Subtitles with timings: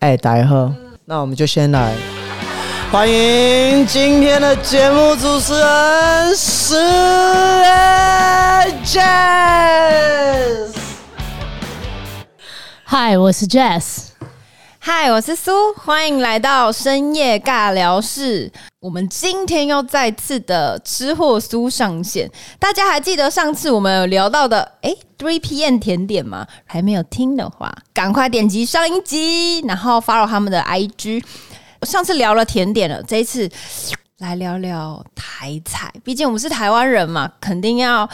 [0.00, 0.72] 哎，大家好，
[1.04, 1.94] 那我们就先来
[2.90, 6.74] 欢迎今天的节目主持人是
[8.82, 10.70] Jazz。
[12.82, 14.09] 嗨，我是 Jazz。
[14.82, 18.50] 嗨，我是苏，欢迎来到深夜尬聊室。
[18.80, 26.46] 我们今天又再次的吃货苏上线，大家还记得上次我们有聊到的诶 Three PM 甜点吗？
[26.64, 31.22] 还没有听的话，赶快点击上一集，然后 follow 他们的 IG。
[31.82, 33.46] 上次聊了甜点了，这一次
[34.20, 38.08] 来聊聊台菜，毕竟我们是台湾人嘛，肯定要。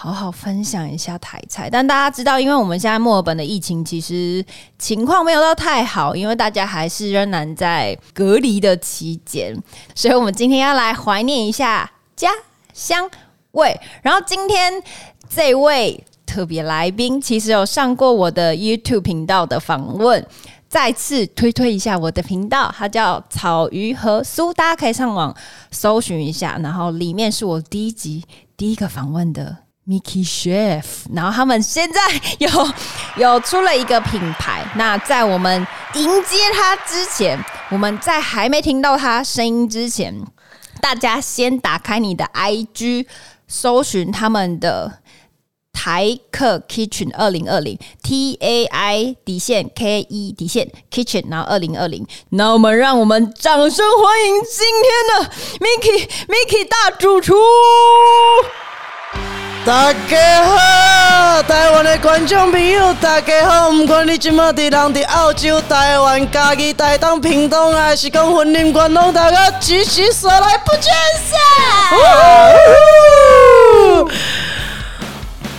[0.00, 4.44] 好好分享一下台菜，但大家知道，因为我们现在墨尔本的疫情其实
[4.78, 9.60] 情况没有到太好，因为大家还是仍然在隔离的期间，
[9.96, 12.30] 所以我们今天要来怀念一下家
[12.72, 13.10] 乡
[13.50, 13.76] 味。
[14.00, 14.80] 然后今天
[15.28, 20.24] 这位特别来宾，其实有上过我的 YouTube 频道的访问，
[20.68, 25.36] 再次推推一下我的频道，它叫草鱼和苏，大家可以上网
[25.72, 26.56] 搜寻一下。
[26.62, 28.22] 然后里面是我第一集
[28.56, 29.67] 第一个访问的。
[29.88, 31.98] Mickey Chef，然后他们现在
[32.38, 32.48] 有
[33.16, 34.62] 有出了一个品牌。
[34.76, 40.14] 那在我们迎接他之前，我们在还没听到他声音之前，
[40.82, 43.06] 大家先打开你的 IG，
[43.46, 44.98] 搜寻他们的
[45.72, 52.06] 台客 Kitchen 二零二零 T A I 底线 K E 底线 Kitchen，然后二零二零。
[52.30, 55.30] 那我们让我们掌声欢迎今天的
[55.64, 57.34] Mickey Mickey 大主厨。
[59.68, 63.70] 大家好，台湾的观众朋友，大家好！
[63.70, 70.90] 不管你今麦伫人伫澳洲、台湾、嘉义、台东、屏东，还是讲婚姻观拢，大家举起手来不见
[71.28, 71.38] 散。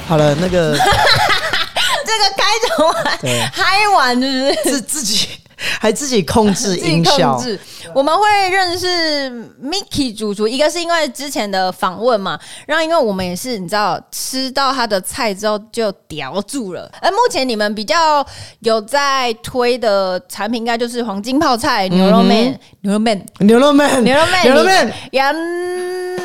[0.08, 0.74] 好了，那个，
[2.04, 3.20] 这个开场 完，
[3.54, 4.72] 嗨完是不是？
[4.72, 5.39] 是自己。
[5.80, 7.60] 还自己控制 音效，控制。
[7.94, 9.30] 我们会认识
[9.64, 16.90] Mickey 主厨，一个是因为之前的访问嘛，然后因为我们也是你知道吃到他的菜之后就叼住了。
[17.02, 18.26] 而目前你们比较
[18.60, 25.34] 有在推的产品，应该就是黄金泡菜、牛肉面、牛肉面、牛肉面、牛肉面、牛肉面、羊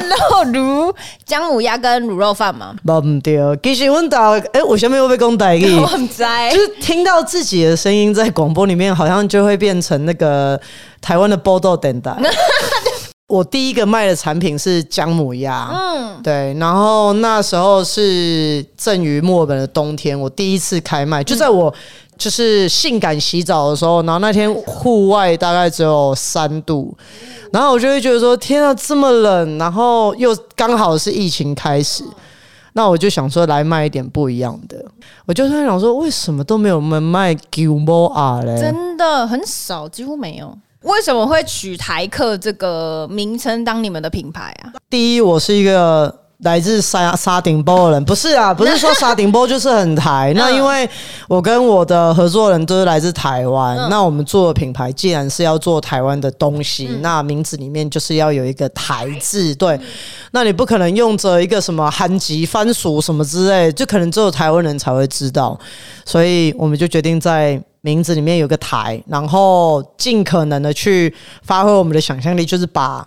[0.09, 0.95] 肉如、
[1.25, 2.75] 姜母鸭跟卤肉饭嘛。
[2.85, 5.75] 不对，其实我们打哎，我下面会不会讲台语？
[5.81, 9.25] 我很在，就是听到自己的声音在广播里面，好像。
[9.25, 10.61] 就会变成那个
[11.01, 12.15] 台湾的报道电台。
[13.35, 21.75] 我第一个卖的产品是姜母鸭，嗯，对，然后那时候是正于墨尔本的冬天，我第一次开卖，就在我
[22.17, 26.97] 就是性感洗澡的时候，然后那天户外大概只有三度，
[27.51, 32.05] 然后我就会觉得说，天啊，这么冷，然后又刚好是疫情开始。
[32.77, 34.85] 那我就想说来卖一点不一样的，
[35.27, 38.61] 我就在想说为什么都没有人卖 Gilmore 嘞？
[38.61, 40.57] 真的很少，几乎没有。
[40.85, 44.73] 为什么会取台客这个名称当你们的品牌啊？
[44.89, 46.21] 第一，我是一个。
[46.39, 50.31] 来自沙沙顶波的人不是啊，不是说沙顶波就是很台。
[50.37, 50.87] 那因为
[51.27, 59.55] 我跟我的合作人都是来自台湾，那我们做的品牌既然是要做台湾的东西，那名字里面就是要有一个台字。
[59.55, 59.81] 对，
[60.33, 65.59] 那你不可能用着一个什么韩籍番薯什么之类，就可能只有台湾人才会知道。
[66.05, 73.07] 所以我们就决定在名字里面有个台，然后尽可能的去发挥我们的想象力，就是把。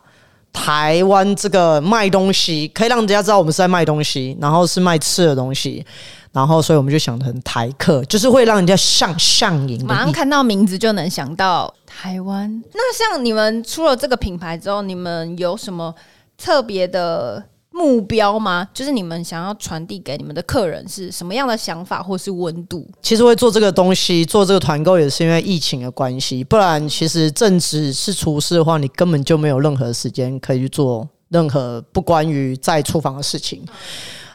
[0.53, 5.85] 台湾这个卖东西可以让人家知道我们是在卖东西，然后是卖吃的东西，
[6.31, 12.63] 然后所以我们就想成台客，就是会让人家像上瘾，马上看到名字就能想到台湾。
[12.73, 15.93] 那像你们出了这个品牌之后，你们有什么
[16.35, 17.43] 特别的？
[17.77, 18.67] 目标吗？
[18.73, 22.87] 就是你们想要传递给你们的客人是什么样的想法，或是温度？
[23.03, 26.43] 其实会做这个东西，做这个团购也是因为疫情的关系。
[26.43, 33.63] 不然，其实正职是厨师的话，你根本就没有任何时间可以去做任何不关于在厨房的事情。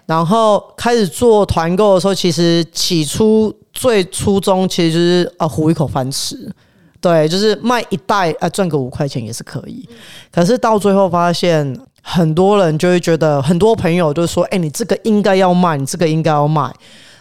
[0.06, 6.48] 然后开始做团购的时候，其实起初最初衷其实就是啊，糊一口饭吃。
[7.00, 9.88] 对，就是卖一袋啊，赚个五块钱也是可以。
[10.30, 11.76] 可是到最后发现。
[12.02, 16.70] 很多人就会觉得，很多朋友就说：“哎，你这个应该要卖，你这个应该要卖。”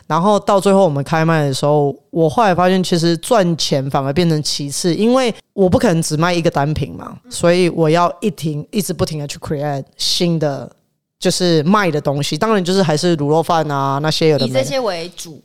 [0.07, 10.69] 然后到最后我们开卖的时候，我后来发现，其实赚钱反而变成其次，因为我不可能只卖一个单品嘛，所以我要一停一直不停的去 create 新的，
[11.18, 12.38] 就是卖的东西。
[12.38, 15.42] 当然就是还是卤肉饭啊那些有的，以这些为主。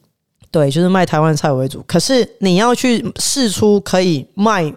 [0.50, 1.84] 对，就是卖台湾菜为主。
[1.86, 4.74] 可是你要去试出可以卖。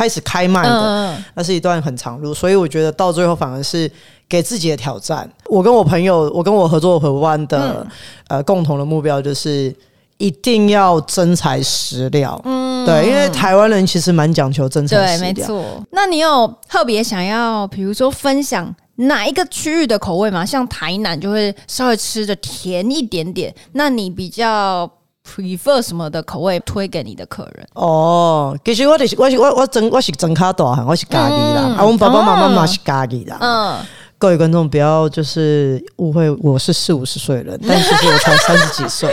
[0.00, 3.90] 开始开卖的，那是一段很长路，所以我觉得到最后反而是
[4.26, 5.30] 给自己的挑战。
[5.44, 7.86] 我跟我朋友，我跟我合作伙伴的
[8.28, 9.76] 呃共同的目标就是
[10.16, 12.40] 一定要真材实料。
[12.46, 15.34] 嗯，对，因为台湾人其实蛮讲求真材实料。
[15.34, 15.86] 对，没错。
[15.90, 20.46] 那你有特别想要，比如说分享哪一个区域的口味吗？
[20.46, 23.54] 像台南就会稍微吃的甜一点点。
[23.72, 24.90] 那你比较
[25.30, 27.66] prefer 什么的口味推给你的客人？
[27.74, 31.62] 哦，其实我就是我是我我真我是真卡大汉，我是家己啦。
[31.66, 33.38] 嗯、啊，我们爸爸妈妈嘛是家己啦。
[33.40, 33.78] 嗯。
[34.18, 39.08] 各位观众不要就是误会，我是四五十岁的人， 但其实我才三十几岁。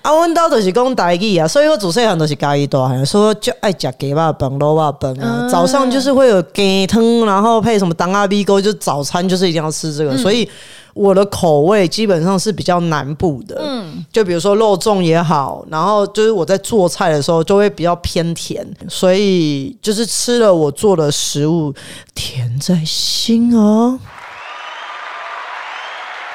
[0.00, 5.48] 啊，阮兜都是讲台语啊，所以我自细汉都是家己大汉，所以就爱食鸡肉饭、卤肉饭啊。
[5.50, 10.12] 早上就是会有鸡汤，然后配什么当阿 B 沟，就早餐就是一定要吃这个。
[10.12, 10.48] 嗯、所以
[10.92, 21.74] 我的口味基本上是比较南部的，嗯，就比如说肉粽也好，然后就是我在做菜的时候就会比较偏甜，所以就是吃了我做的食物，
[22.14, 23.98] 甜在心哦。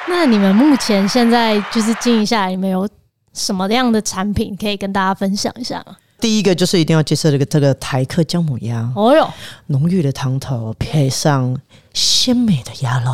[0.06, 2.86] 那你们目前现在就是经营下来，有没有
[3.32, 5.96] 什么样的产品可以跟大家分享一下吗？
[6.20, 8.92] 第一个就是一定要介绍这个这个台客姜母鸭。
[8.94, 9.28] 哦哟，
[9.66, 11.56] 浓郁的汤头配上
[11.94, 13.10] 鲜美的鸭肉，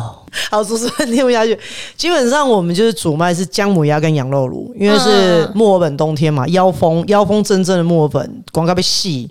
[0.51, 1.57] 好，主持人听不下去。
[1.95, 9.29] 基本上我们就是主卖是姜母鸭跟羊肉炉，因为是墨尔本冬天嘛，妖风妖风阵阵的墨尔本广告被戏。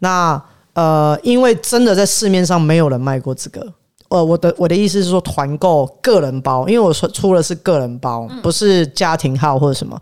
[0.00, 0.40] 那
[0.74, 3.72] 呃，因为真的在市面上没有人卖过这个。
[4.14, 9.98] 呃，我的我的意思是说，团购个人包，因为我说出的是个人包，不是家庭号或者什么。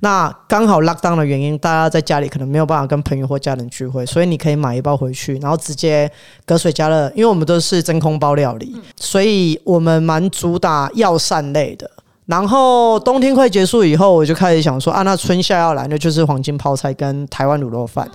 [0.00, 6.10] 那刚好 lockdown 的原因，大家在家里可能没有办法跟朋友或家人聚会，所以你可以买一包回去，然后直接
[6.44, 7.08] 隔水加热。
[7.14, 11.88] 因为我们都是真空包料理，所以我们蛮主打药膳类的。
[12.26, 18.10] 然后冬天快结束以后，我就开始想说啊，那春夏要来，那就是黄金泡菜跟台湾卤肉饭。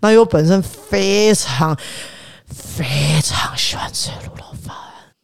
[0.00, 1.76] 那因为我本身非常。
[2.52, 2.84] 非
[3.22, 4.74] 常喜欢吃卤肉饭。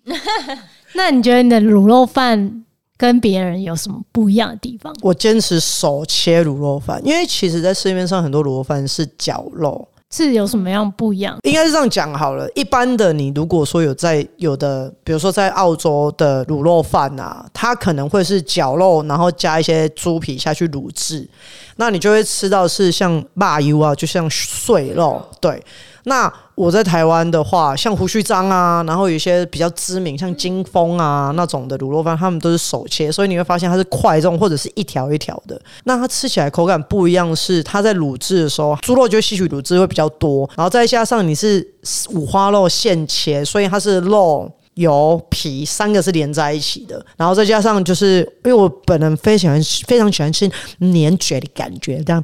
[0.94, 2.64] 那你觉得你的卤肉饭
[2.97, 4.94] 跟别人有什么不一样的地方？
[5.03, 11.38] 我坚持手切卤肉饭，因为其实，在市面上很多卤肉饭是绞肉，是有什么样不一样？
[11.43, 12.49] 应该是这样讲好了。
[12.55, 21.29] 一般的，你如果说有在有的，比如说在澳洲的卤肉饭啊，它可能会是绞肉，然后加一些猪皮下去卤制，
[21.76, 25.62] 那你就会吃到是像腊油啊，就像碎肉，对。
[26.08, 35.61] 那我在台湾的话，像胡须章啊，然后有一些比较知名，像金峰啊那种的卤肉饭，他们都是手切，所以你会发现它是块状或者是一条一条的。
[35.82, 41.67] 那它吃起来口感不一样，是它在卤制的时候，猪肉就吸取卤汁会比较多，然后再加上你是
[42.11, 50.46] 五花肉现切，所以它是肉油皮三个是连在一起的，然后再加上就是因为我本人非常喜欢非常喜欢吃
[50.78, 52.23] 粘嘴的感觉，这样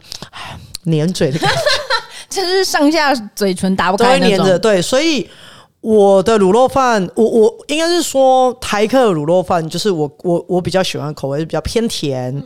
[0.84, 1.60] 粘嘴的感觉。
[2.28, 5.28] 就是上下嘴唇打不开那种，对，所以
[5.80, 12.42] 我的卤肉饭，我我应该是说台客卤肉饭，就是我我我比较喜欢的口味是比较偏甜，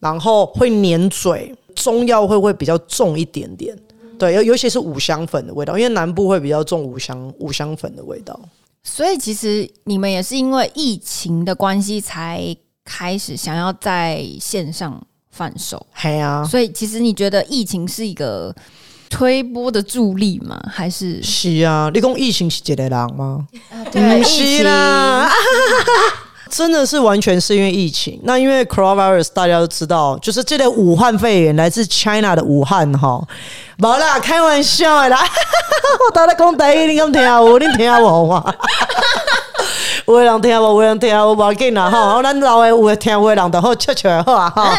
[0.00, 3.76] 然后会粘嘴，中药会会比较重一点点，
[4.18, 8.38] 对，尤尤其是五香粉的味道，因为南部会比较重五香五香粉的味道。
[8.84, 16.44] 所以其实你们也是因为疫情的关系才开始想要在线上贩售，对啊。
[16.44, 18.54] 所以其实你觉得疫情是一个？
[19.10, 20.60] 推波的助力吗？
[20.68, 21.88] 还是是啊？
[21.94, 23.46] 你讲疫情是一个人吗？
[23.70, 25.30] 啊、对，不是啦，
[26.50, 28.18] 真的是完全是因为疫情。
[28.24, 33.20] 那因为 coronavirus 大家都知道，就是这个武汉肺炎来自 China 的武汉哈，
[33.78, 35.18] 没啦，开玩笑的啦。
[36.06, 37.58] 我刚才讲台语，你敢听我？
[37.58, 38.54] 你听我吗？
[40.06, 42.20] 有的人听我，有的人听我，不要紧啦哈。
[42.22, 44.78] 咱老的有的听，有的人就好笑笑的好啊哈。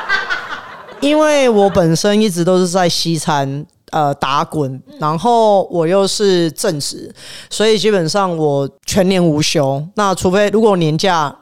[1.00, 7.14] 因为我本身一直都是在西餐呃打滚，然后我又是正职，
[7.50, 9.82] 所以基本上我全年无休。
[9.94, 11.34] 那除非如果年假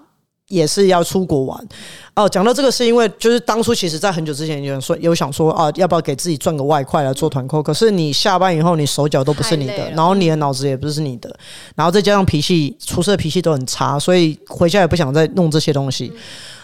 [0.48, 1.68] 也是要出国玩
[2.14, 2.28] 哦。
[2.28, 7.60] 讲到这个是因为就是当初其实在很久之前有人说有想说啊，要不要给自己赚个外快来做团购？
[7.60, 11.36] 可是你下班以后你手脚都不是你的，然后你的脑子也不是你的，
[11.74, 16.12] 然后再加上脾气出色脾气都很差，所以回家也不想再弄这些东西。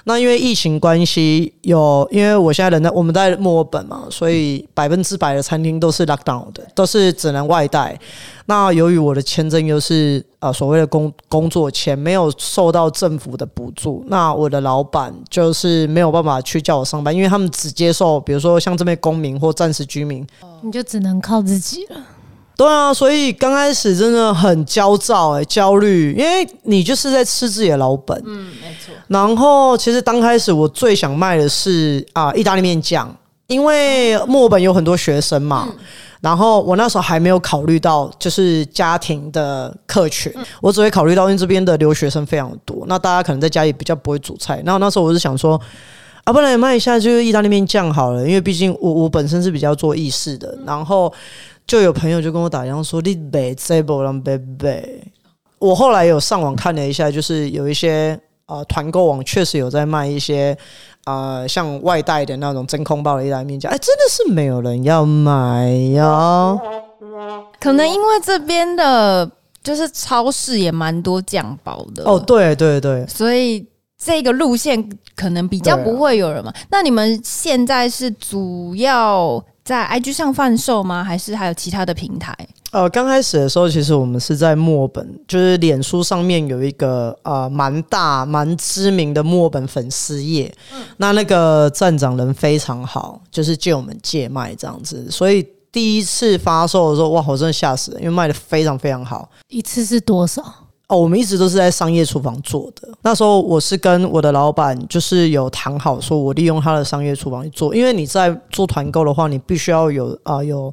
[0.05, 7.99] 那因为疫情关系，有因为我现在人在我们在墨尔本嘛，所以百分之百的餐厅都是 lockdown 的，都是只能外带。
[8.47, 20.27] 那由于我的签证又是呃所谓的工工作签，没有受到政府的补助，那我的老板就是没有办法去叫我上班，因为他们只接受比如说像这边公民或暂时居民，
[20.63, 21.97] 你就只能靠自己了。
[22.57, 28.17] 对啊，所以刚开始真的很焦躁哎、欸，焦虑，因为你就是在吃自己的老本。
[28.25, 28.95] 嗯，没错。
[29.09, 33.13] 然后其实刚开始我最想卖的是啊意大利面酱，
[33.47, 35.67] 因为墨本有很多学生嘛。
[35.71, 35.79] 嗯、
[36.21, 44.63] 然后我那时候还没有考虑到就是家庭的客群，嗯、我只会考虑到因为这边的留学生非常多，那大家可能在家里比较不会煮菜。
[44.65, 45.61] 然后那时候我是想说。
[46.25, 51.13] 啊，啊，不然卖一下就是意大利面酱好了，因为毕竟我我本身是比较做意式的，然后
[51.67, 55.03] 就有朋友就跟我打电话说你别这不让别别。
[55.59, 60.57] 我后来有上网看了一下，就是有一些啊团购网确实有在卖一些
[61.05, 66.59] 呃像外带的那种真空包的意大利面酱，哎，真的是没有人要买呀。
[67.61, 69.31] 可能因为这边的，
[69.63, 73.65] 就是超市也蛮多酱包的哦，对对对，所以
[74.05, 76.51] 这个路线可能比较不会有人嘛。
[76.51, 81.05] 啊、那你们现在是主要在 IG 上贩售吗？
[81.05, 82.37] 还是还有其他的平台？
[82.73, 95.47] 呃，刚开始的时候，其实我们是在墨本，就是脸书上面有一个呃蛮大蛮知名的墨本粉丝页，嗯、那那个站长人非常好，就是借我们借卖这样子，所以。
[95.73, 99.27] 第一次发售的时候，哇，我真的吓死了，因为卖的非常非常好。
[99.49, 100.45] 一次是多少？
[100.93, 102.87] 哦，我们一直都是在商业厨房做的。
[103.01, 107.75] 那时候我是跟我的老板，就是有谈好，说我利用他的商业厨房去做。
[107.75, 110.71] 因为你在做团购的话，你必须要有啊、有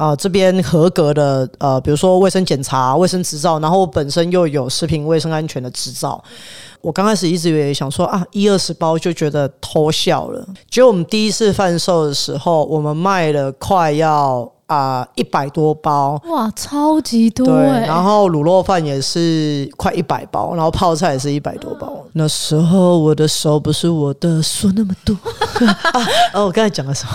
[0.00, 6.22] 啊、呃、这边合格的呃，比如说卫生检查、卫生执照，然后本身又有食品卫生安全的执照。
[6.80, 10.42] 我刚开始一直以为想说啊，一二十包就觉得偷笑了。
[10.70, 17.44] 结果我们第一次贩售的时候，我们卖了快要啊一百多包，哇，超级多！
[17.44, 21.92] 对，然后卤肉饭也是快一百包，然后泡菜也是一百多包。
[22.14, 25.14] 那时候我的手不是我的，说那么多
[25.92, 26.08] 啊！
[26.32, 27.12] 哦，我刚才讲了什么？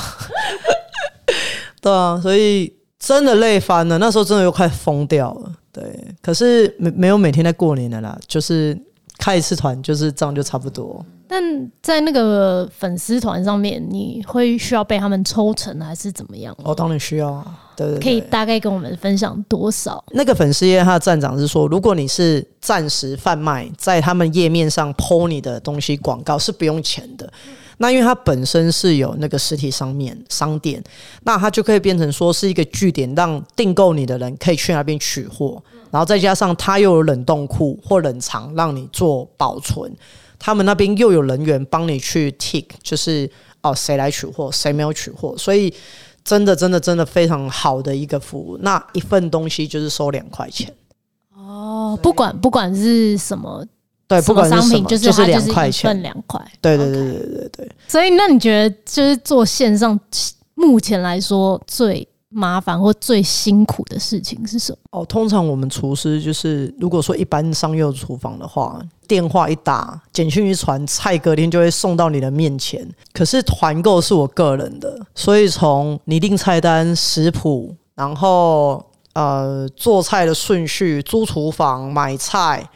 [1.85, 3.97] 对啊，所以真的累翻了。
[3.97, 5.51] 那时候真的又快疯掉了。
[5.71, 5.83] 对，
[6.21, 8.77] 可是没没有每天在过年的啦，就是。
[9.17, 11.03] 开一次团就是这样，就差不多。
[11.25, 11.41] 但
[11.81, 16.53] 在那个粉丝团上面，你会需要被他们抽成还是怎么样？
[16.65, 17.57] 哦，当然需要啊。
[17.77, 20.03] 对，可以大概跟我们分享多少？
[20.11, 27.31] 那个粉丝页他的站长是说，如果你是暂时贩卖，在他们页面上 po 你的东西广告是不用钱的。
[27.77, 30.83] 那因为它本身是有那个实体商面商店，
[31.23, 35.61] 那它就可以变成说是一个据点，让订购你的人可以去那边取货。
[35.91, 39.91] 然后再加上它又有冷冻库或冷藏，让你做保存。
[40.37, 43.29] 他们那边又有人员帮你去 tick，就是
[43.61, 45.33] 哦谁来取货，谁没有取货。
[45.37, 45.73] 所以
[46.23, 48.57] 真的真的真的非常好的一个服务。
[48.61, 50.73] 那一份东西就是收两块钱。
[51.33, 53.65] 哦，不管不管是什么，
[54.07, 56.39] 对，不管是商品就是两块钱，份两块。
[56.61, 57.71] 对对对对对对。
[57.87, 59.99] 所以那你觉得就是做线上
[60.53, 64.77] 目前来说最麻烦或最辛苦的事情是什么？
[64.91, 72.85] 哦，通常我们厨师就是，如果说一般商业厨房的话，电话一打，简讯一传，菜隔天就会送到你的面前。
[73.13, 82.69] 可是团购是我个人的，所以从拟定菜单、食谱，然后呃做菜的顺序、租厨房、买菜，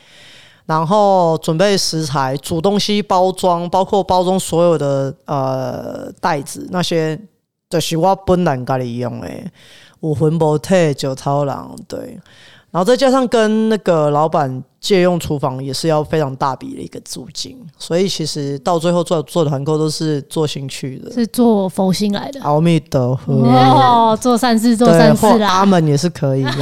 [0.69, 7.19] 然后准备食材、煮东西、包装，包括包装所有的呃袋子那些。
[7.71, 9.45] 就是我本人家里用诶，
[9.99, 12.19] 五魂不退九超狼对，
[12.71, 22.41] 然后再加上跟那个老板借用厨房，也是要非常大笔的一个租金，所以其实到最后做做团购都是做兴趣的，是做佛心来的。
[22.41, 26.51] 阿弥陀佛哦，做善事做善事啦，阿门也是可以的。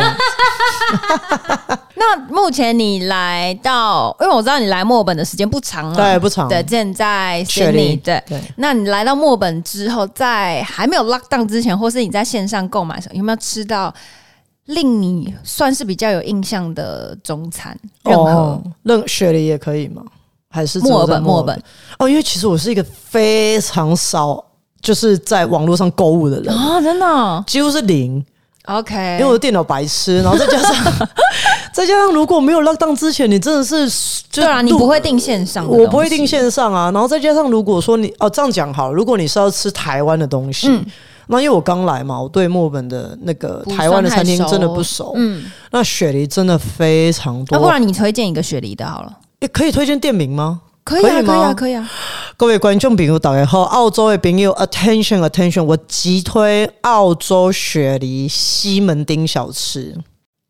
[1.95, 6.47] 那目前你来到，因为我知道你来墨尔本的时间不长了，对，不长。
[6.47, 8.41] 对，现在雪梨，对，对。
[8.57, 13.93] 那你来到墨尔本之后，在还没有 lock down 之前，或是你在线上购买候，有没有吃到
[14.65, 17.77] 令你算是比较有印象的中餐？
[18.03, 20.03] 任何，任、哦、雪梨也可以吗？
[20.49, 21.21] 还是墨尔本？
[21.21, 21.63] 墨尔本。
[21.97, 24.43] 哦，因为其实我是一个非常少
[24.81, 28.23] 就是在网络上购物的人啊、哦，真的、哦，几乎是零。
[28.67, 31.07] OK，因为我的电脑白痴，然后再加上
[31.73, 33.89] 再加上如果没有 lockdown 之前，你真的是
[34.29, 36.91] 就对啊，你不会订线上，我不会订线上啊。
[36.91, 40.85] 然后再加上如果说你哦这样讲好，如果你是要吃台湾的东西，嗯、
[41.27, 45.13] 那因为我刚来嘛，我对墨尔本的那个台湾的餐厅真的不熟。
[45.15, 50.61] 嗯，那雪梨真的非常多，那、啊、不然你推荐一个雪梨的好了，也可以推荐店名吗？
[50.87, 51.91] 可以啊，可以，可以啊，可以啊！
[52.37, 59.93] 各位观众朋友，大家好，澳洲的朋友，attention attention，我急推澳洲雪梨西门町小吃。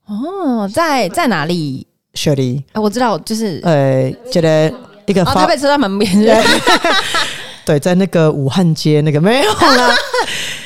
[0.06, 1.88] 哦，在在哪里？
[2.14, 2.64] 雪梨？
[2.74, 4.72] 欸、我知道，就是呃，觉得
[5.08, 6.12] 一个台北车站门边。
[7.66, 9.96] 对，在那个武汉街那个没有啦。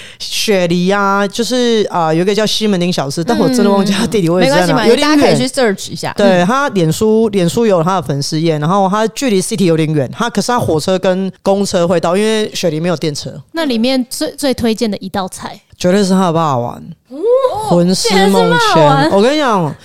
[0.41, 6.11] 雪梨啊，就是啊、呃，有一个叫西门町小吃，但我真的忘记它地理位置在哪，有点远，大家可以去 search 一下。
[6.17, 13.31] 对，他脸书，脸书有他的粉丝页，然后他距离 city 有点远，他可是他火车跟公车会到，因为雪梨没有电车。
[13.51, 17.21] 那里面最最推荐的一道菜，绝对是他的霸王丸，
[17.69, 19.11] 魂师梦牵。
[19.11, 19.75] 我跟你讲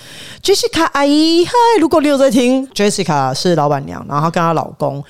[0.43, 5.03] ，Jessica 阿姨，嗨，如果你有在听，Jessica 是老板娘，然后她跟她老公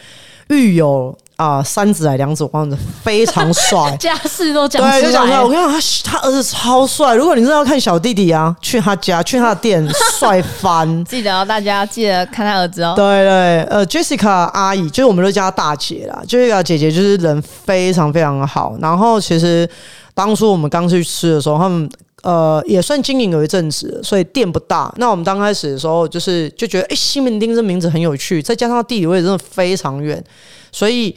[0.49, 1.17] 育有。
[1.37, 5.41] 啊、呃、三子还两子，我忘了，非常帅， 家世都讲出对，就讲出来。
[5.41, 5.55] 我来。
[5.55, 7.15] 跟你讲，他他儿子超帅。
[7.15, 9.87] 如果你真的要看小弟弟啊，去他家，去他的店，
[10.19, 11.05] 帅翻。
[11.05, 12.93] 记得哦，大家记得看他儿子哦。
[12.95, 16.21] 对对，呃，Jessica 阿姨就是我们都叫她大姐啦。
[16.27, 18.75] Jessica 姐姐就是人非常非常好。
[18.81, 19.69] 然后其实
[20.13, 21.89] 当初我们刚去吃的时候，他们。
[22.27, 24.93] 呃，也算经营有一阵子，所以店不大。
[24.97, 30.21] 那我们刚开始的时候，就是就觉得，哎、欸，西门町这名字很有趣，再加上地理位置真的非常远，
[30.69, 31.15] 所以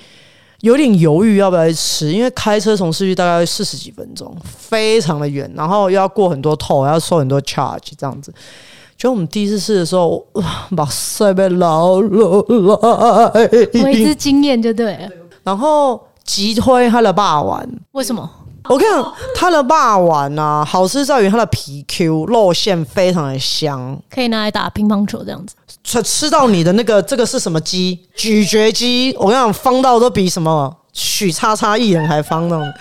[0.61, 2.13] 有点犹豫要不要去吃。
[2.13, 8.33] 因为开车从市区大概四十几分钟，非常的远，然后又要过很多 toll，要收很多 charge 这样子。
[8.97, 10.25] 就我们第一次试的时候，
[10.77, 15.09] 哇塞，被捞了来，为之惊艳就对了。
[15.43, 18.31] 然后急推他的霸王，为什么？
[18.69, 25.55] 我跟你讲，它的霸丸啊，好吃在于它的皮 Q，肉馅非常的香，可以拿来打乒乓球这样子。
[25.83, 27.99] 吃吃到你的那个，这个是什么鸡？
[28.15, 32.73] 咀嚼肌，我跟你讲，方到都比什么许叉叉艺人还方那种。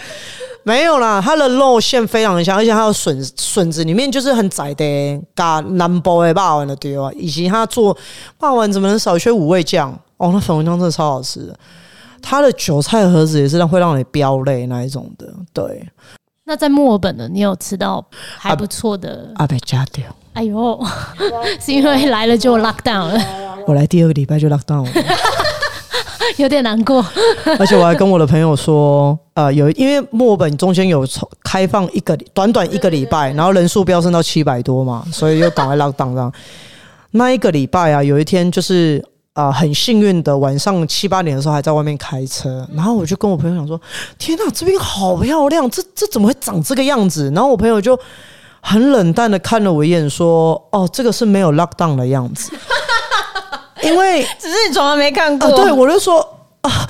[0.64, 7.98] 没有啦，它的肉馅非常的香，而且它的笋笋子里面就是很窄的，嘎南部的霸王的对啊，以及它做
[8.38, 9.98] 霸王怎么能少缺五味酱？
[10.18, 11.58] 哦，那粉红酱真的超好吃的。
[12.22, 15.88] 它的韭菜盒子也是让会让你飙泪那一种的，对。
[16.46, 17.30] 那在墨尔本呢？
[17.32, 18.04] 你有吃到
[18.38, 19.32] 还不错的？
[19.36, 20.04] 阿贝加掉。
[20.34, 20.84] 哎呦，
[21.62, 23.22] 是因为来了就 lock down 了。
[23.68, 24.92] 我来第二个礼拜就 lock down 了，
[26.38, 27.06] 有点难过。
[27.60, 31.06] 而且我还跟我的朋友说，呃，有因为墨尔本中间有
[31.44, 36.34] 开放一个短短一个礼拜，然后人数飙升到七百多嘛，所以又赶快 lock down 这样。
[37.12, 39.06] 那一个礼拜啊，有一天就是。
[39.34, 43.80] 啊、呃，很幸运的，晚上七八点的时候还在外面开车，然后我就跟我朋友讲说
[44.18, 47.98] ：“天哪，这边好漂亮，这这怎么会长这个样子？”然后我朋友就
[48.60, 52.52] 很冷淡的看了我一眼，说：“哦，这个是没有 lock down 的样子，
[53.84, 56.20] 因为只是你从来没看过。”对，我就说
[56.62, 56.90] 啊，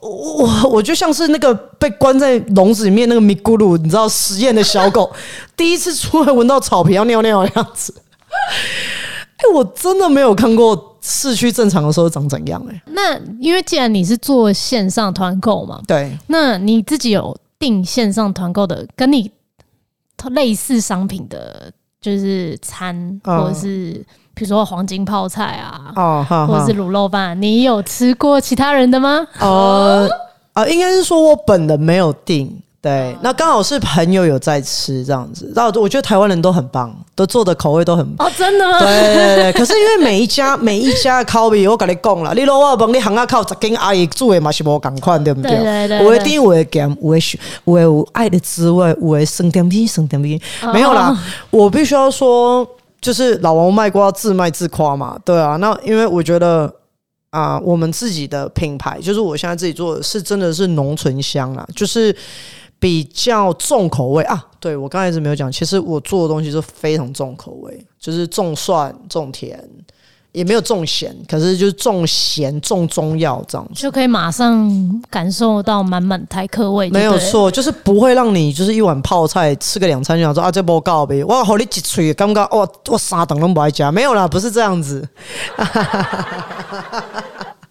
[0.00, 5.12] 我我我就像是那个被关在笼子里面那个米咕噜，你知道实验的小狗，
[5.56, 7.92] 第一次出来闻到草皮要尿尿的样子。
[9.36, 10.86] 哎、欸，我真的没有看过。
[11.00, 12.62] 市区正常的时候长怎样？
[12.68, 12.74] 欸？
[12.74, 19.30] 哎，那因为既然你是做线上团购嘛，对，那你自己有订线上团购的，跟你
[20.30, 29.26] 类似商品的，就是餐，或者是比如说黄金泡菜啊，哦，或者是卤肉饭，你有吃过其他人的吗？
[29.38, 30.08] 呃，
[30.54, 32.62] 呃，应该是说我本人没有订。
[32.82, 38.78] 对，那刚好是朋友有在吃这样子，然后我觉得台湾人都很棒，都做的口味都很棒哦，真的吗？
[38.78, 45.50] 对对对， 可是因为每一家每一家的口味，我跟你讲了，你如果我问你行啊靠十间阿姨做的嘛是无共款，对不对？
[45.50, 46.36] 对对对，有的甜，
[47.02, 50.40] 有的咸，有的有的有爱的滋味，有的酸甜皮酸甜皮，
[50.72, 51.14] 没有啦，
[51.50, 52.66] 我必须要说，
[52.98, 56.62] 就是老王卖瓜自卖自夸嘛，对啊，那因为我觉得
[57.28, 62.16] 啊、呃，我们自己的品牌，就是我现在自己做的是真的是浓醇香啊，就是。
[62.80, 69.62] 比较重口味啊，对，我刚才一直没有讲，其实我做的东西是非常重口味，就是重蒜、重甜，
[70.32, 76.88] 也没有重咸，可是就是重咸、重中药这样子，就可以马上感受到满满台客味。
[76.88, 85.06] 没有错，就是不会让你就是一碗泡菜吃个两餐就想说啊，这不够呗，我好你几锤，刚刚哇，我三等都不爱加，没有啦，不是这样子。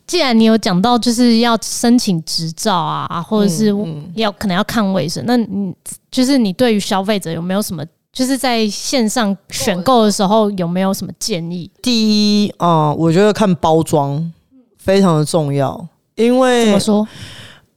[0.09, 3.71] 既然你有讲到就是要申请执照啊，或者是
[4.15, 5.71] 要可能要看卫生，那你
[6.09, 11.69] 就是你对于消费者有没有什么，就是在线上选购的时候有没有什么建议？
[11.79, 14.33] 第一啊，我觉得看包装
[14.79, 17.07] 非常的重要，因为怎么说？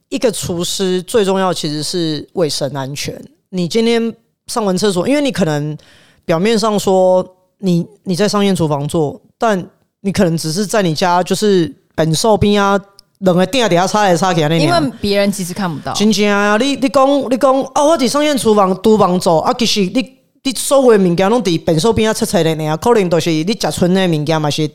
[0.09, 3.15] 一个厨师最重要其实是卫生安全。
[3.49, 4.11] 你今天
[4.47, 5.77] 上完厕所，因为你可能
[6.25, 7.23] 表面上说
[7.59, 9.69] 你你在商业厨房做，但
[10.01, 11.71] 你可能只是在你家就是。
[11.95, 12.79] 本寿边啊，
[13.19, 15.93] 两个店底下擦来擦去那，因为别人其实看不到。
[15.93, 24.67] 真正啊，你你讲你讲哦，我伫商业厨房厨房做啊，其实你你所有的物件拢伫本手边啊，擦擦的呢，可能都是你食剩的物件嘛，是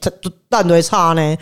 [0.49, 1.37] 蛋堆差呢。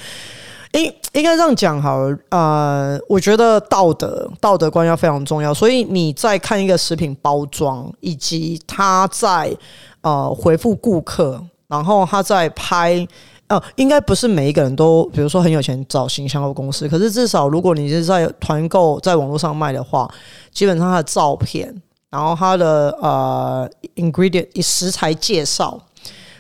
[0.73, 9.57] 应应该这样讲好了，呃，我觉得道德道德观要非常重要，所以你在看一个食品包装，以及他在
[10.01, 13.07] 呃回复顾客，然后他在拍。
[13.49, 20.13] 哦，应该不是每一个人都，比如说很有钱找行销公司，可是至少如果你是在团购在网络上卖的话，
[20.51, 21.73] 基本上它的照片，
[22.11, 25.81] 然后它的呃 ingredient 食材介绍，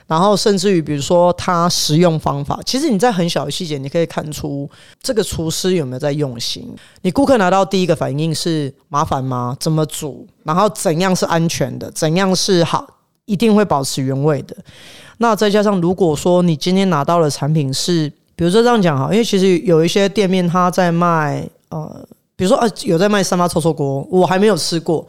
[0.08, 4.68] 然后甚至于比如说它食用方法，其实你在很小的细节你可以看出
[5.00, 6.74] 这个厨师有没有在用心。
[7.02, 9.56] 你顾客拿到第一个反应是麻烦吗？
[9.60, 10.26] 怎么煮？
[10.42, 11.88] 然后怎样是安全的？
[11.92, 12.84] 怎样是好？
[13.26, 14.56] 一定会保持原味的。
[15.18, 25.06] 那再加上，如果说你今天拿到的产品是，比如说这样讲哈，因为其实有一些店面他在卖呃，比如说呃有在卖三八臭臭锅，我还没有吃过，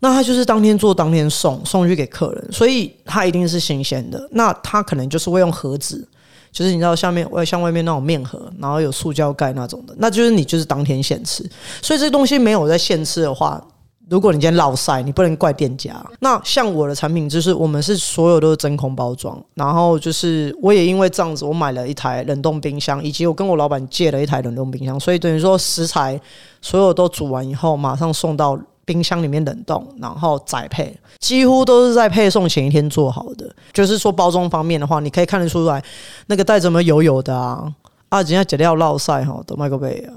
[0.00, 4.28] 那他就是当天做当天送送去给客人，所以他一定是新鲜的。
[4.32, 6.06] 那他可能就是会用盒子，
[6.50, 11.48] 就是你知道下面外像外面那种面盒，然后有塑胶盖那种的，那就是你就是当天现吃。
[11.80, 13.64] 所以这东西没有在现吃的话。
[14.10, 15.94] 如果你今天落晒，你不能怪店家。
[16.20, 26.18] 那像我的产品，就是我们是所有都是真空包装，然后就是我也因为这样子，我买了一台冷冻冰箱，以及我跟我老板借了一台冷冻冰箱，所以等于说食材
[26.62, 33.46] 所有都煮完以后，马上送到冰箱里面冷冻，然后再配，几乎都是在配送前一天做好的。
[33.74, 35.84] 就是说包装方面的话，你可以看得出来，
[36.28, 37.70] 那个袋子有没有油油的啊？
[38.08, 40.02] 啊，人家解料落晒哈，都卖个杯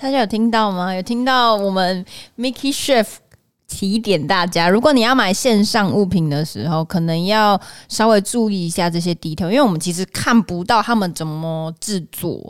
[0.00, 0.94] 大家有听到吗？
[0.94, 2.04] 有听到我们
[2.38, 3.04] Mickey Chef
[3.66, 12.40] 提点大家，如果你要买线上物品的时候，可能要稍微注意一下这些 detail，因为我们其实看不到他们怎么制作。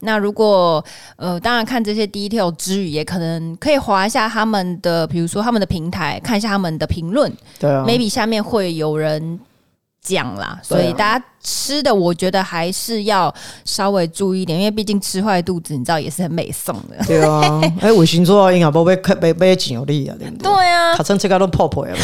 [0.00, 0.84] 那如果
[1.16, 7.32] 呃，当然看这些 detail 之余，也可能可以划一下他们的，比如说他们的平台，看一下他们的评论。
[7.58, 9.40] 对啊，maybe 下面会有人。
[10.00, 13.32] 讲啦，所以大家吃的，我觉得还是要
[13.64, 16.96] 稍微注意一点，因为毕竟吃坏肚子，你知道也是很美送的。
[17.06, 20.50] 对啊， 哎、欸，卫生做应该不会被被禁有力啊，对不对？
[20.50, 21.94] 对啊，卡成这个都破破呀，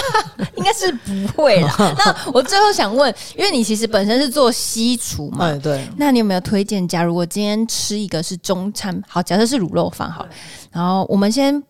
[0.56, 1.74] 应该是不会啦。
[1.78, 6.86] 那我最后想问，因为你其实本身是做西厨嘛，哎，对，那你有没有推荐？
[6.86, 10.26] 假如我今天吃一个是中餐，好，假设是卤肉饭，好，
[10.72, 11.62] 然后我们先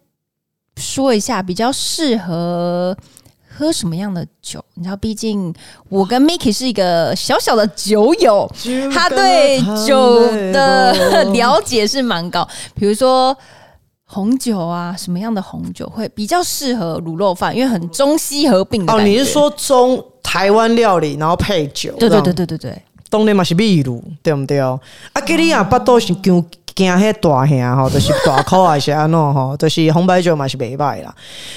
[0.77, 2.97] 说一下比较适合。
[3.57, 4.63] 喝什么样的酒？
[4.75, 5.55] 你知道，毕竟
[5.89, 8.51] 我跟 Mickey 是一个小小的酒友，
[8.93, 10.21] 他对酒
[10.53, 12.47] 的 了解是蛮高。
[12.75, 13.37] 比如说
[14.07, 17.57] 红酒啊，什么样的红酒会比较适合卤肉饭？
[17.57, 19.01] 因为很中西合并的哦。
[19.01, 21.95] 你是说中台湾料理，然后配酒？
[21.99, 24.59] 对对对对对对，当然嘛是秘鲁，对不对？
[24.59, 24.81] 啊，
[25.25, 26.45] 给你啊，巴多是姜。
[26.75, 31.15] 惊迄大兄吼，就是大口啊是安怎吼， 就是红白酒嘛是袂歹啦。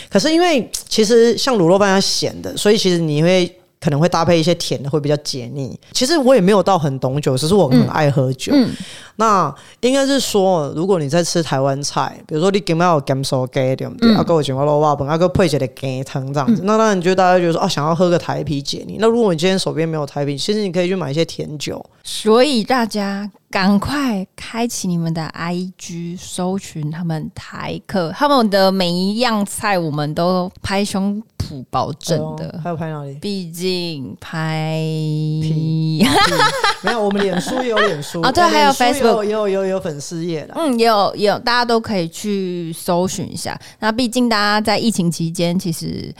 [0.09, 3.53] 可是因为其实像卤肉饭啊咸的，所以其实你会。
[3.79, 5.79] 可能会搭配一些甜的，会比较解腻。
[5.91, 8.51] 其实我也没有到很懂酒，只是我很爱喝酒。
[8.53, 8.75] 嗯嗯、
[9.17, 14.13] 那应该是说，如果你在吃台湾菜，比如说你有咸酥鸡对不对？
[14.15, 16.61] 阿哥我请我老爸本阿哥配起来鸡汤这样子。
[16.63, 18.97] 嗯、那当然，就大家觉得说，哦，想要喝个台啤解腻。
[18.99, 21.83] 那如果你今天手边没有台啤，其实你可以去买一些甜酒。
[22.03, 32.59] 所以大家赶快开启你们的 IG，搜寻他们台客，他们的每一样菜我们都拍胸脯保证的。
[32.63, 33.15] 还有拍哪里？
[33.15, 34.77] 毕竟拍
[35.41, 36.05] 屁
[36.83, 43.59] 没有，我们脸书也有脸书啊， 对，还有 Facebook 也有有有，有粉丝页的，嗯，也有也有，大家都可以去搜寻一下。
[43.79, 46.13] 那毕竟大家在疫情期间，其实。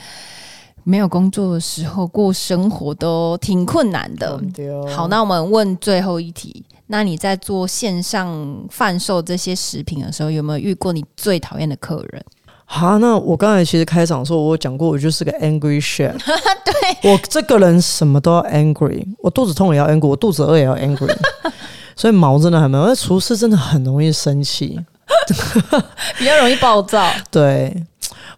[0.89, 4.41] 没有工作的时候过生活都挺困难的。
[4.87, 12.25] 好，那我们问最后一题：那你在做线上贩售这些食品的时候，有没有遇过你最讨厌的客人？
[12.69, 16.13] 好，那我刚才其实开场的时候我讲过，我就是个 angry chef。
[16.21, 21.09] 对，我这个人什么都要 angry，我肚子痛也要 angry，我肚子饿也要 angry，
[21.95, 22.79] 所以毛真的很蛮。
[22.81, 24.77] 我厨师真的很容易生气，
[26.19, 27.09] 比较容易暴躁。
[27.31, 27.73] 对，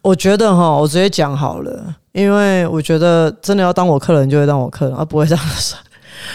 [0.03, 1.95] 我觉得哈，我直接讲好了。
[2.11, 5.77] 因为我觉得真的要当我客人，就会当我客人，而不会这样说。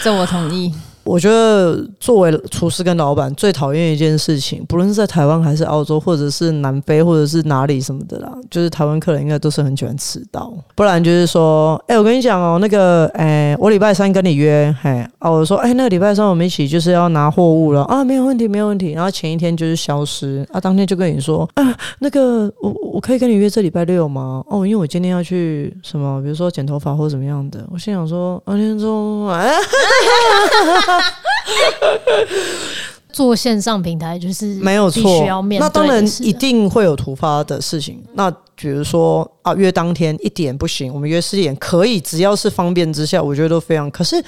[0.03, 0.75] 这我同意。
[1.05, 10.53] 我觉得作为厨师跟老板最讨厌一件事情，不论是在台湾还是澳洲，或者是南非，或者是哪里什么的啦，就是台湾客人应该都是很喜欢迟到。
[10.75, 18.93] 不然就是说，哎、我跟你讲哦，那个，哎、我礼拜三跟你约，嘿，哦，我说，哎、那个礼拜三我们一起就是要拿货物了啊，没有问题，没有问题。
[18.93, 24.43] 然后前一天就是消失，啊，当天就跟你说，啊，那个，我我可以跟你约这礼拜六吗？
[24.49, 27.65] 哦，因为我今天要去什么，比如说剪头发或怎么样的。
[27.71, 29.53] 我心想说，二天中，哎。
[33.13, 35.25] 做线上平台就是没有错，
[35.61, 38.03] 那当然一定会有突发的事情。
[38.15, 43.89] 那比如说啊，约当天一点不行，我们约四点可以，只要是方便之下，我觉得都非常。
[43.93, 44.21] 可是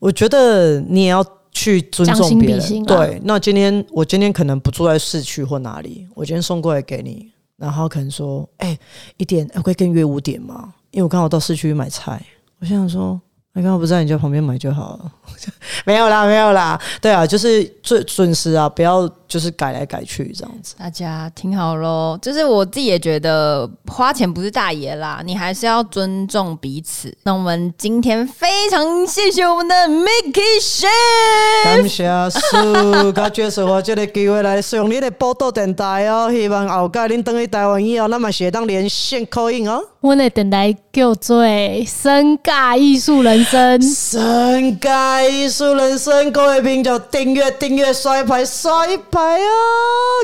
[0.00, 2.84] 我觉得你也要去尊重别人。
[2.84, 8.78] 对，那今天我今天可能不住在市区或哪里，我今天送过来给你，然后可能说，哎、欸，
[9.16, 10.74] 一点我可以跟约五点吗？
[10.90, 12.20] 因为我刚好到市区买菜，
[12.58, 13.20] 我想说。
[13.58, 15.12] 你刚刚不在你家旁边买就好了，
[15.84, 16.80] 没有啦，没有啦。
[17.00, 20.76] 对啊，就是最准时啊，不要就是改来改去这样子。
[20.78, 27.12] 大家听好喽，就是我自己也觉得花钱不是大爷啦，你还是要尊重彼此。
[27.24, 36.30] 那我们今天非常谢谢我们的 Mickey Chef，感谢苏，感谢说我这个机会来使用你的报道电台哦。
[36.30, 39.82] 希望后盖恁等于台湾以后，那么写当连线 call in 哦。
[40.00, 41.44] 我的电台叫做
[41.84, 49.50] 深尬艺术人生，深尬艺术人生，各位朋友订阅订阅刷一排刷一排啊！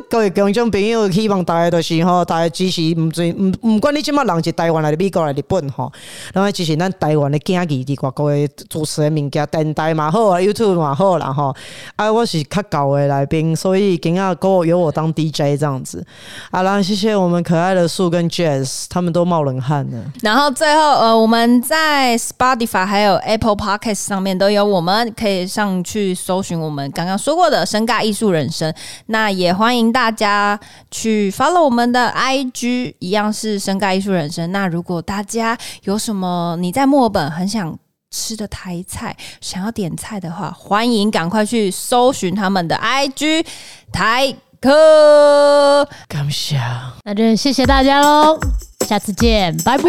[0.09, 5.93] 各位观众朋友，希望大家都是吼，大家支持，唔最唔唔管你今麦人是台湾来的美国来日本吼，
[6.33, 11.53] 然后支持咱台湾的竞技的各位主持人物件，电台嘛好啊，YouTube 嘛好啦吼。
[11.97, 16.07] 啊，我是较旧的来宾，所以今日够由我当 DJ 这样子。
[16.53, 19.61] 好啦，谢谢我们可爱的树跟 Jazz，他们都冒冷
[19.91, 20.05] 了。
[20.23, 28.73] 然后最后，呃，我们在 Spotify 还有 Apple Podcast 上面都有，我们可以上去搜寻我们刚刚说过的“深尬艺术人生”。
[29.07, 30.59] 那也欢迎大家
[30.91, 34.51] 去 follow 我们的 IG，一样是“深尬艺术人生”。
[34.53, 37.77] 那如果大家有什么你在墨尔本很想
[38.11, 43.45] 吃的台菜，想要点菜的话，欢迎赶快去搜寻他们的 IG
[43.93, 45.89] 台客。
[46.09, 46.61] 感谢，
[47.05, 48.39] 那就谢谢大家喽。
[48.85, 49.85] 下次见，拜拜，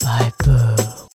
[0.00, 0.99] 拜拜。